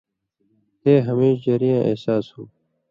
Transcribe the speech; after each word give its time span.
تے 0.81 0.93
ہمیش 1.07 1.35
ژری 1.43 1.69
یاں 1.71 1.83
احساس 1.87 2.25
ہوں 2.33 2.47